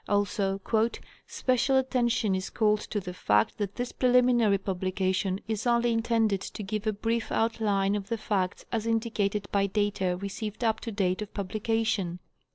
[0.09, 0.59] Also,
[1.27, 6.41] "Special attention is called to the fact that this preliminary publication is only in tended
[6.41, 10.91] to give a brief outline of the facts as indicated by data received up to
[10.91, 12.17] date of publication."